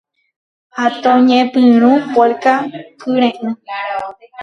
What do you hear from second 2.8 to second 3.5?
kyre'ỹ